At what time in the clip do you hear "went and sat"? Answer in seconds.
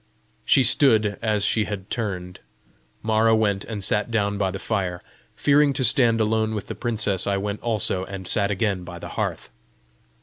3.35-4.09